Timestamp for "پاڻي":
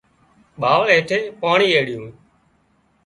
1.41-1.67